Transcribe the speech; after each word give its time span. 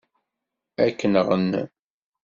Ad 0.83 0.91
k-nɣen. 0.99 1.51